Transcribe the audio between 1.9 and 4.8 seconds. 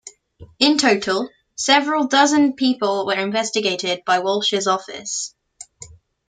dozen people were investigated by Walsh's